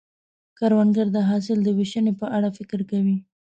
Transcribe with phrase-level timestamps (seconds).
[0.57, 3.17] کروندګر د حاصل د ویشنې په اړه فکر کوي